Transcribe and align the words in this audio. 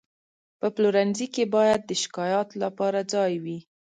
په 0.59 0.67
پلورنځي 0.75 1.27
کې 1.33 1.43
باید 1.55 1.81
د 1.85 1.91
شکایاتو 2.03 2.55
لپاره 2.63 2.99
ځای 3.13 3.33
وي. 3.43 3.59